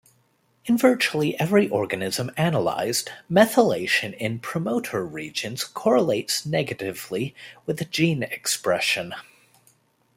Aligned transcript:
In 0.65 0.79
virtually 0.79 1.39
every 1.39 1.69
organism 1.69 2.31
analyzed, 2.35 3.11
methylation 3.29 4.17
in 4.17 4.39
promoter 4.39 5.05
regions 5.05 5.63
correlates 5.63 6.43
negatively 6.43 7.35
with 7.67 7.91
gene 7.91 8.23
expression. 8.23 9.13